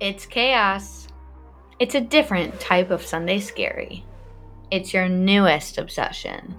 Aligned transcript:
It's 0.00 0.24
chaos. 0.24 1.08
It's 1.78 1.94
a 1.94 2.00
different 2.00 2.58
type 2.58 2.90
of 2.90 3.04
Sunday 3.04 3.38
scary. 3.38 4.02
It's 4.70 4.94
your 4.94 5.10
newest 5.10 5.76
obsession. 5.76 6.54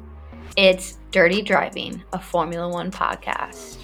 It's 0.57 0.99
Dirty 1.09 1.41
Driving, 1.41 2.03
a 2.13 2.21
Formula 2.21 2.69
One 2.69 2.91
podcast. 2.91 3.77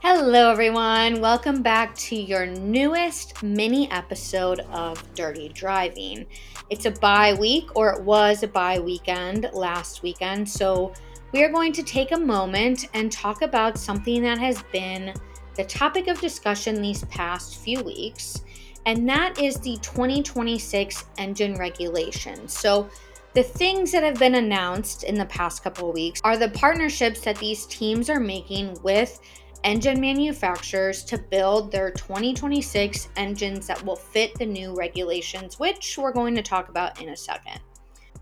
Hello, 0.00 0.50
everyone. 0.50 1.20
Welcome 1.20 1.60
back 1.60 1.94
to 1.96 2.16
your 2.16 2.46
newest 2.46 3.42
mini 3.42 3.90
episode 3.90 4.60
of 4.72 5.14
Dirty 5.14 5.50
Driving. 5.50 6.24
It's 6.70 6.86
a 6.86 6.92
bye 6.92 7.34
week, 7.34 7.76
or 7.76 7.92
it 7.92 8.02
was 8.02 8.42
a 8.42 8.48
bye 8.48 8.80
weekend 8.80 9.50
last 9.52 10.02
weekend. 10.02 10.48
So, 10.48 10.94
we 11.32 11.44
are 11.44 11.52
going 11.52 11.74
to 11.74 11.82
take 11.82 12.12
a 12.12 12.18
moment 12.18 12.86
and 12.94 13.12
talk 13.12 13.42
about 13.42 13.76
something 13.76 14.22
that 14.22 14.38
has 14.38 14.62
been 14.72 15.12
the 15.56 15.64
topic 15.64 16.08
of 16.08 16.20
discussion 16.20 16.80
these 16.80 17.04
past 17.06 17.58
few 17.58 17.82
weeks, 17.82 18.42
and 18.86 19.08
that 19.08 19.40
is 19.40 19.56
the 19.56 19.78
2026 19.82 21.04
engine 21.18 21.54
regulation. 21.54 22.48
So, 22.48 22.88
the 23.34 23.42
things 23.42 23.90
that 23.90 24.04
have 24.04 24.18
been 24.18 24.36
announced 24.36 25.02
in 25.02 25.16
the 25.16 25.26
past 25.26 25.64
couple 25.64 25.88
of 25.88 25.94
weeks 25.94 26.20
are 26.22 26.36
the 26.36 26.50
partnerships 26.50 27.20
that 27.22 27.36
these 27.38 27.66
teams 27.66 28.08
are 28.08 28.20
making 28.20 28.78
with 28.84 29.18
engine 29.64 30.00
manufacturers 30.00 31.02
to 31.04 31.18
build 31.18 31.72
their 31.72 31.90
2026 31.90 33.08
engines 33.16 33.66
that 33.66 33.84
will 33.84 33.96
fit 33.96 34.34
the 34.38 34.46
new 34.46 34.74
regulations, 34.76 35.58
which 35.58 35.98
we're 35.98 36.12
going 36.12 36.34
to 36.36 36.42
talk 36.42 36.68
about 36.68 37.02
in 37.02 37.08
a 37.08 37.16
second. 37.16 37.58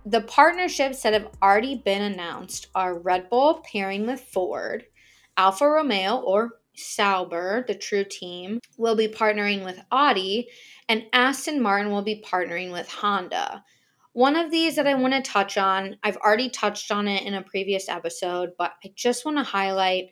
The 0.06 0.22
partnerships 0.22 1.02
that 1.02 1.12
have 1.12 1.28
already 1.42 1.76
been 1.76 2.02
announced 2.02 2.68
are 2.74 2.98
Red 2.98 3.28
Bull 3.28 3.62
pairing 3.70 4.06
with 4.06 4.20
Ford, 4.20 4.84
Alfa 5.36 5.68
Romeo 5.68 6.16
or 6.20 6.60
Sauber, 6.74 7.64
the 7.66 7.74
true 7.74 8.04
team, 8.04 8.60
will 8.76 8.96
be 8.96 9.08
partnering 9.08 9.64
with 9.64 9.80
Audi, 9.90 10.48
and 10.88 11.06
Aston 11.12 11.60
Martin 11.60 11.92
will 11.92 12.02
be 12.02 12.24
partnering 12.26 12.72
with 12.72 12.88
Honda. 12.88 13.64
One 14.14 14.36
of 14.36 14.50
these 14.50 14.76
that 14.76 14.86
I 14.86 14.94
want 14.94 15.14
to 15.14 15.22
touch 15.22 15.56
on, 15.56 15.96
I've 16.02 16.18
already 16.18 16.50
touched 16.50 16.90
on 16.90 17.08
it 17.08 17.24
in 17.24 17.34
a 17.34 17.42
previous 17.42 17.88
episode, 17.88 18.50
but 18.58 18.72
I 18.84 18.92
just 18.94 19.24
want 19.24 19.38
to 19.38 19.42
highlight 19.42 20.10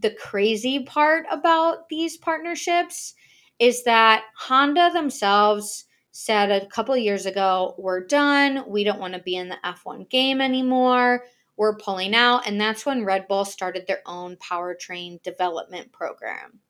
the 0.00 0.10
crazy 0.12 0.84
part 0.84 1.26
about 1.30 1.88
these 1.88 2.16
partnerships 2.16 3.14
is 3.58 3.84
that 3.84 4.24
Honda 4.36 4.90
themselves 4.92 5.84
said 6.12 6.50
a 6.50 6.66
couple 6.66 6.96
years 6.96 7.26
ago, 7.26 7.74
we're 7.78 8.06
done. 8.06 8.64
We 8.66 8.84
don't 8.84 9.00
want 9.00 9.14
to 9.14 9.20
be 9.20 9.36
in 9.36 9.48
the 9.48 9.58
F1 9.64 10.08
game 10.08 10.40
anymore 10.40 11.24
were 11.60 11.76
pulling 11.76 12.14
out, 12.14 12.46
and 12.46 12.58
that's 12.58 12.86
when 12.86 13.04
Red 13.04 13.28
Bull 13.28 13.44
started 13.44 13.86
their 13.86 14.00
own 14.06 14.36
powertrain 14.36 15.22
development 15.22 15.92
program. 15.92 16.60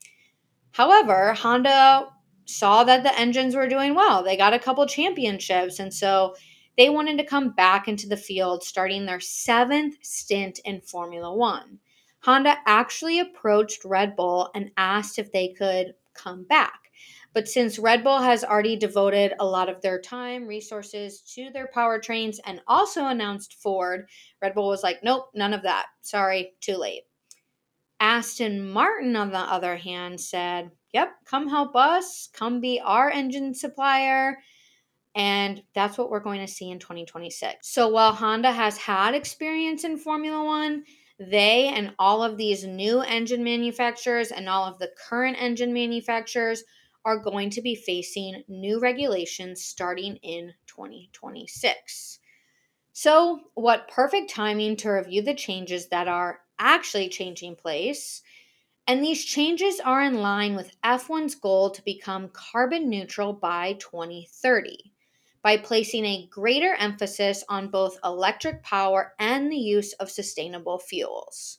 However, 0.73 1.33
Honda 1.33 2.09
saw 2.45 2.83
that 2.83 3.05
the 3.05 3.17
engines 3.17 3.55
were 3.55 3.69
doing 3.69 3.95
well. 3.95 4.25
They 4.25 4.37
got 4.37 4.53
a 4.53 4.59
couple 4.59 4.85
championships, 4.89 5.79
and 5.79 5.95
so 5.95 6.35
they 6.77 6.91
wanted 6.91 7.19
to 7.19 7.25
come 7.25 7.51
back 7.51 7.87
into 7.87 8.09
the 8.09 8.17
field, 8.17 8.65
starting 8.65 9.07
their 9.07 9.21
seventh 9.21 9.95
stint 10.03 10.59
in 10.65 10.81
Formula 10.81 11.33
One. 11.33 11.79
Honda 12.25 12.57
actually 12.67 13.21
approached 13.21 13.85
Red 13.85 14.17
Bull 14.17 14.51
and 14.57 14.73
asked 14.77 15.21
if 15.21 15.31
they 15.31 15.55
could 15.57 15.95
come 16.15 16.43
back. 16.43 16.80
But 17.33 17.49
since 17.49 17.79
Red 17.79 18.03
Bull 18.03 18.19
has 18.19 18.43
already 18.43 18.77
devoted 18.77 19.35
a 19.39 19.47
lot 19.47 19.69
of 19.69 19.81
their 19.83 20.01
time, 20.01 20.47
resources 20.47 21.21
to 21.35 21.51
their 21.53 21.69
powertrains 21.75 22.39
and 22.45 22.61
also 22.67 23.07
announced 23.07 23.55
Ford, 23.63 24.09
Red 24.43 24.55
Bull 24.55 24.69
was 24.69 24.83
like, 24.83 24.99
nope, 25.05 25.31
none 25.35 25.55
of 25.55 25.63
that. 25.63 25.87
Sorry, 26.01 26.55
too 26.61 26.77
late. 26.77 27.03
Aston 28.01 28.69
Martin, 28.69 29.15
on 29.15 29.31
the 29.31 29.39
other 29.39 29.77
hand, 29.77 30.21
said, 30.21 30.71
yep, 30.93 31.13
come 31.25 31.49
help 31.49 31.77
us, 31.77 32.29
come 32.33 32.61
be 32.61 32.81
our 32.81 33.11
engine 33.11 33.55
supplier. 33.55 34.39
And 35.15 35.63
that's 35.75 35.99
what 35.99 36.11
we're 36.11 36.21
going 36.21 36.41
to 36.41 36.53
see 36.53 36.71
in 36.71 36.79
2026. 36.79 37.69
So 37.69 37.89
while 37.89 38.13
Honda 38.13 38.53
has 38.53 38.77
had 38.77 39.15
experience 39.15 39.85
in 39.85 39.99
Formula 39.99 40.45
One, 40.45 40.85
they 41.19 41.69
and 41.69 41.93
all 41.99 42.23
of 42.23 42.39
these 42.39 42.65
new 42.65 43.03
engine 43.03 43.45
manufacturers 43.45 44.31
and 44.31 44.49
all 44.49 44.65
of 44.65 44.79
the 44.79 44.91
current 45.09 45.37
engine 45.39 45.73
manufacturers 45.73 46.65
are 47.05 47.19
going 47.19 47.51
to 47.51 47.63
be 47.63 47.75
facing 47.75 48.45
new 48.49 48.81
regulations 48.81 49.63
starting 49.63 50.17
in 50.17 50.55
2026. 50.67 52.19
So, 52.93 53.41
what 53.55 53.89
perfect 53.89 54.31
timing 54.31 54.77
to 54.79 54.91
review 54.91 55.23
the 55.23 55.35
changes 55.35 55.89
that 55.89 56.09
are 56.09 56.41
actually 56.61 57.09
changing 57.09 57.57
place. 57.57 58.23
And 58.87 59.03
these 59.03 59.25
changes 59.25 59.81
are 59.81 60.03
in 60.03 60.21
line 60.21 60.55
with 60.55 60.77
F1's 60.85 61.35
goal 61.35 61.71
to 61.71 61.85
become 61.85 62.31
carbon 62.33 62.89
neutral 62.89 63.33
by 63.33 63.75
2030 63.75 64.93
by 65.43 65.57
placing 65.57 66.05
a 66.05 66.27
greater 66.31 66.75
emphasis 66.75 67.43
on 67.49 67.71
both 67.71 67.99
electric 68.05 68.63
power 68.63 69.15
and 69.19 69.51
the 69.51 69.57
use 69.57 69.95
of 69.95 70.11
sustainable 70.11 70.79
fuels. 70.79 71.59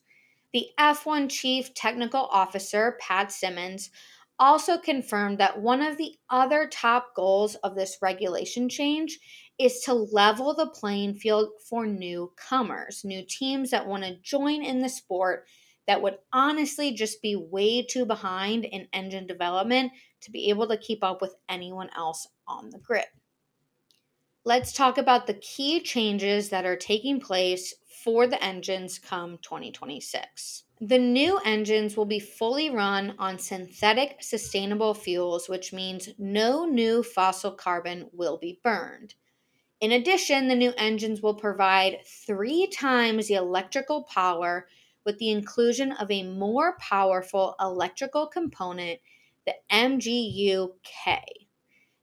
The 0.53 0.67
F1 0.77 1.29
Chief 1.29 1.73
Technical 1.73 2.27
Officer, 2.31 2.97
Pat 2.99 3.31
Symonds, 3.31 3.89
also 4.41 4.75
confirmed 4.79 5.37
that 5.37 5.61
one 5.61 5.83
of 5.83 5.97
the 5.97 6.15
other 6.31 6.67
top 6.67 7.13
goals 7.15 7.53
of 7.63 7.75
this 7.75 7.99
regulation 8.01 8.67
change 8.67 9.19
is 9.59 9.81
to 9.81 9.93
level 9.93 10.55
the 10.55 10.65
playing 10.65 11.13
field 11.13 11.49
for 11.69 11.85
newcomers, 11.85 13.03
new 13.05 13.23
teams 13.23 13.69
that 13.69 13.85
want 13.85 14.03
to 14.03 14.17
join 14.23 14.63
in 14.63 14.81
the 14.81 14.89
sport 14.89 15.45
that 15.85 16.01
would 16.01 16.17
honestly 16.33 16.91
just 16.91 17.21
be 17.21 17.35
way 17.35 17.83
too 17.83 18.03
behind 18.03 18.65
in 18.65 18.87
engine 18.93 19.27
development 19.27 19.91
to 20.21 20.31
be 20.31 20.49
able 20.49 20.67
to 20.67 20.77
keep 20.77 21.03
up 21.03 21.21
with 21.21 21.35
anyone 21.47 21.89
else 21.95 22.27
on 22.47 22.71
the 22.71 22.79
grid. 22.79 23.05
Let's 24.43 24.73
talk 24.73 24.97
about 24.97 25.27
the 25.27 25.35
key 25.35 25.81
changes 25.81 26.49
that 26.49 26.65
are 26.65 26.75
taking 26.75 27.19
place 27.19 27.75
for 28.03 28.25
the 28.25 28.43
engines 28.43 28.97
come 28.97 29.37
2026. 29.41 30.63
The 30.79 30.97
new 30.97 31.39
engines 31.45 31.95
will 31.95 32.05
be 32.05 32.19
fully 32.19 32.69
run 32.69 33.13
on 33.19 33.37
synthetic 33.37 34.23
sustainable 34.23 34.93
fuels, 34.95 35.47
which 35.47 35.71
means 35.71 36.09
no 36.17 36.65
new 36.65 37.03
fossil 37.03 37.51
carbon 37.51 38.09
will 38.11 38.37
be 38.37 38.59
burned. 38.63 39.13
In 39.79 39.91
addition, 39.91 40.47
the 40.47 40.55
new 40.55 40.73
engines 40.77 41.21
will 41.21 41.35
provide 41.35 41.99
three 42.05 42.67
times 42.67 43.27
the 43.27 43.35
electrical 43.35 44.03
power 44.03 44.67
with 45.05 45.17
the 45.19 45.29
inclusion 45.29 45.91
of 45.93 46.09
a 46.09 46.23
more 46.23 46.77
powerful 46.79 47.55
electrical 47.59 48.27
component, 48.27 48.99
the 49.45 49.53
MGU-K. 49.71 51.23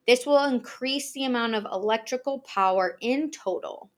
This 0.06 0.26
will 0.26 0.44
increase 0.44 1.12
the 1.12 1.24
amount 1.24 1.54
of 1.54 1.66
electrical 1.70 2.40
power 2.40 2.96
in 3.00 3.30
total 3.30 3.90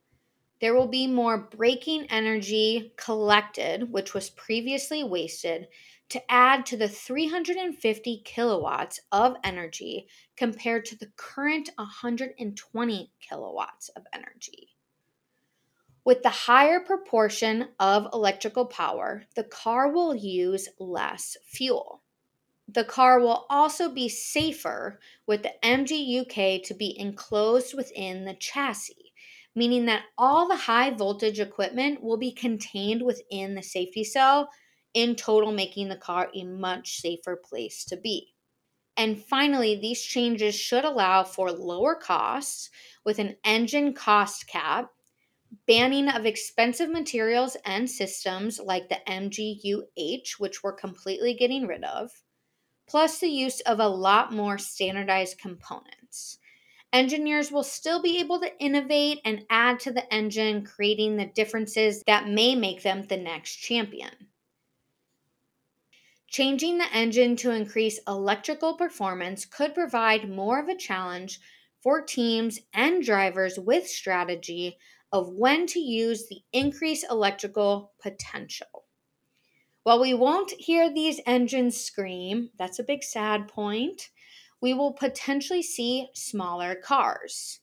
there 0.60 0.74
will 0.74 0.88
be 0.88 1.06
more 1.06 1.38
braking 1.38 2.06
energy 2.10 2.92
collected, 2.96 3.90
which 3.90 4.12
was 4.12 4.28
previously 4.30 5.02
wasted, 5.02 5.68
to 6.10 6.22
add 6.30 6.66
to 6.66 6.76
the 6.76 6.88
350 6.88 8.22
kilowatts 8.24 9.00
of 9.10 9.36
energy 9.42 10.06
compared 10.36 10.84
to 10.84 10.96
the 10.98 11.10
current 11.16 11.70
120 11.76 13.12
kilowatts 13.20 13.88
of 13.90 14.02
energy. 14.12 14.76
With 16.04 16.22
the 16.22 16.30
higher 16.30 16.80
proportion 16.80 17.68
of 17.78 18.08
electrical 18.12 18.66
power, 18.66 19.24
the 19.36 19.44
car 19.44 19.90
will 19.90 20.14
use 20.14 20.68
less 20.78 21.36
fuel. 21.44 22.02
The 22.68 22.84
car 22.84 23.20
will 23.20 23.46
also 23.48 23.88
be 23.88 24.08
safer 24.08 25.00
with 25.26 25.42
the 25.42 25.54
MGU-K 25.62 26.60
to 26.60 26.74
be 26.74 26.98
enclosed 26.98 27.74
within 27.74 28.24
the 28.24 28.34
chassis 28.34 29.09
meaning 29.54 29.86
that 29.86 30.04
all 30.16 30.48
the 30.48 30.56
high 30.56 30.90
voltage 30.90 31.40
equipment 31.40 32.02
will 32.02 32.16
be 32.16 32.32
contained 32.32 33.02
within 33.02 33.54
the 33.54 33.62
safety 33.62 34.04
cell, 34.04 34.48
in 34.94 35.14
total, 35.14 35.52
making 35.52 35.88
the 35.88 35.96
car 35.96 36.30
a 36.34 36.44
much 36.44 37.00
safer 37.00 37.36
place 37.36 37.84
to 37.84 37.96
be. 37.96 38.34
And 38.96 39.22
finally, 39.22 39.76
these 39.76 40.02
changes 40.02 40.54
should 40.54 40.84
allow 40.84 41.24
for 41.24 41.50
lower 41.52 41.94
costs 41.94 42.70
with 43.04 43.18
an 43.18 43.36
engine 43.44 43.94
cost 43.94 44.46
cap, 44.46 44.90
banning 45.66 46.08
of 46.08 46.26
expensive 46.26 46.90
materials 46.90 47.56
and 47.64 47.88
systems 47.88 48.60
like 48.60 48.88
the 48.88 48.98
MGUH, 49.06 50.38
which 50.38 50.62
we're 50.62 50.74
completely 50.74 51.34
getting 51.34 51.66
rid 51.66 51.84
of, 51.84 52.10
plus 52.86 53.20
the 53.20 53.28
use 53.28 53.60
of 53.60 53.80
a 53.80 53.88
lot 53.88 54.32
more 54.32 54.58
standardized 54.58 55.38
components 55.38 56.39
engineers 56.92 57.52
will 57.52 57.62
still 57.62 58.02
be 58.02 58.18
able 58.20 58.40
to 58.40 58.58
innovate 58.58 59.20
and 59.24 59.44
add 59.50 59.80
to 59.80 59.92
the 59.92 60.12
engine, 60.12 60.64
creating 60.64 61.16
the 61.16 61.26
differences 61.26 62.02
that 62.06 62.28
may 62.28 62.54
make 62.54 62.82
them 62.82 63.02
the 63.02 63.16
next 63.16 63.56
champion. 63.56 64.28
Changing 66.28 66.78
the 66.78 66.92
engine 66.92 67.34
to 67.36 67.50
increase 67.50 67.98
electrical 68.06 68.74
performance 68.74 69.44
could 69.44 69.74
provide 69.74 70.30
more 70.30 70.60
of 70.60 70.68
a 70.68 70.76
challenge 70.76 71.40
for 71.82 72.02
teams 72.02 72.60
and 72.72 73.02
drivers 73.02 73.58
with 73.58 73.88
strategy 73.88 74.78
of 75.12 75.32
when 75.32 75.66
to 75.66 75.80
use 75.80 76.28
the 76.28 76.42
increased 76.52 77.04
electrical 77.10 77.92
potential. 78.00 78.84
While 79.82 80.00
we 80.00 80.14
won't 80.14 80.52
hear 80.52 80.92
these 80.92 81.20
engines 81.26 81.80
scream, 81.80 82.50
that's 82.58 82.78
a 82.78 82.84
big 82.84 83.02
sad 83.02 83.48
point, 83.48 84.10
we 84.60 84.74
will 84.74 84.92
potentially 84.92 85.62
see 85.62 86.08
smaller 86.14 86.74
cars. 86.74 87.60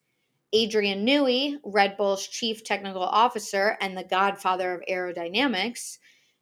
Adrian 0.53 1.05
Newey, 1.05 1.57
Red 1.63 1.97
Bull's 1.97 2.25
chief 2.25 2.63
technical 2.63 3.03
officer 3.03 3.77
and 3.81 3.97
the 3.97 4.03
godfather 4.03 4.73
of 4.73 4.83
aerodynamics, 4.89 5.97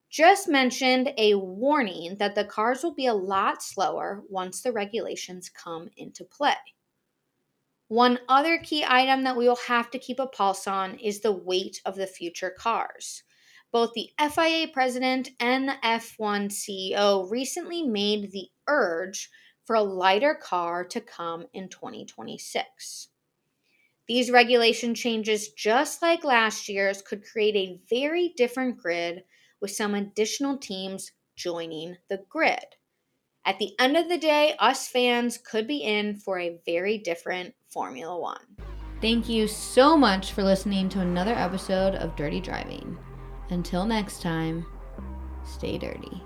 just 0.10 0.48
mentioned 0.48 1.12
a 1.18 1.36
warning 1.36 2.16
that 2.20 2.36
the 2.36 2.46
cars 2.46 2.84
will 2.84 2.94
be 2.94 3.08
a 3.08 3.14
lot 3.14 3.62
slower 3.62 4.24
once 4.30 4.62
the 4.62 4.72
regulations 4.72 5.50
come 5.50 5.90
into 5.98 6.24
play. 6.24 6.54
One 7.88 8.20
other 8.30 8.58
key 8.60 8.86
item 8.88 9.24
that 9.24 9.36
we 9.36 9.48
will 9.48 9.60
have 9.68 9.92
to 9.92 10.00
keep 10.00 10.20
a 10.20 10.28
pulse 10.28 10.68
on 10.68 10.96
is 11.00 11.20
the 11.20 11.32
weight 11.32 11.82
of 11.86 11.96
the 11.96 12.08
future 12.08 12.50
cars. 12.50 13.24
Both 13.72 13.92
the 13.94 14.10
FIA 14.18 14.70
president 14.70 15.32
and 15.40 15.68
the 15.68 15.78
F1 15.84 16.50
CEO 16.50 17.30
recently 17.30 17.84
made 17.84 18.32
the 18.32 18.48
urge 18.68 19.30
for 19.66 19.76
a 19.76 19.84
lighter 19.84 20.36
car 20.36 20.84
to 20.86 21.02
come 21.02 21.46
in 21.54 21.70
2026. 21.70 23.10
These 24.08 24.30
regulation 24.30 24.94
changes, 24.94 25.50
just 25.50 26.02
like 26.02 26.24
last 26.24 26.70
year's, 26.70 27.02
could 27.02 27.26
create 27.26 27.56
a 27.56 27.82
very 27.90 28.34
different 28.38 28.78
grid 28.78 29.24
with 29.60 29.72
some 29.72 29.96
additional 29.96 30.58
teams 30.58 31.12
joining 31.36 31.98
the 32.08 32.24
grid. 32.30 32.76
At 33.44 33.60
the 33.60 33.74
end 33.80 33.98
of 33.98 34.10
the 34.10 34.18
day, 34.18 34.56
us 34.60 34.88
fans 34.88 35.38
could 35.38 35.68
be 35.68 35.78
in 35.78 36.16
for 36.16 36.40
a 36.40 36.60
very 36.66 36.98
different 37.00 37.54
Formula 37.70 38.20
One. 38.20 38.58
Thank 39.02 39.28
you 39.28 39.48
so 39.48 39.98
much 39.98 40.32
for 40.32 40.44
listening 40.44 40.90
to 40.90 41.02
another 41.02 41.34
episode 41.34 41.96
of 41.96 42.16
Dirty 42.16 42.40
Driving. 42.40 42.98
Until 43.50 43.86
next 43.86 44.22
time, 44.22 44.66
stay 45.44 45.78
dirty. 45.78 46.24